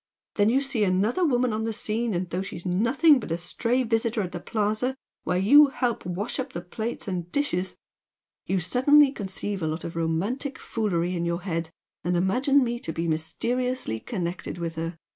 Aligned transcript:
Then 0.33 0.49
you 0.49 0.61
see 0.61 0.83
another 0.83 1.23
woman 1.23 1.53
on 1.53 1.63
the 1.63 1.71
scene, 1.73 2.15
and 2.15 2.27
though 2.31 2.41
she's 2.41 2.65
nothing 2.65 3.19
but 3.19 3.29
a 3.31 3.37
stray 3.37 3.83
visitor 3.83 4.23
at 4.23 4.31
the 4.31 4.39
Plaza 4.39 4.95
where 5.25 5.37
you 5.37 5.67
help 5.67 6.07
wash 6.07 6.39
up 6.39 6.53
the 6.53 6.61
plates 6.61 7.07
and 7.07 7.31
dishes, 7.31 7.77
you 8.47 8.59
suddenly 8.59 9.11
conceive 9.11 9.61
a 9.61 9.67
lot 9.67 9.83
of 9.83 9.95
romantic 9.95 10.57
foolery 10.57 11.15
in 11.15 11.23
your 11.23 11.41
head 11.43 11.69
and 12.03 12.17
imagine 12.17 12.63
me 12.63 12.79
to 12.79 12.91
be 12.91 13.07
mysteriously 13.07 13.99
connected 13.99 14.57
with 14.57 14.73
her! 14.73 14.97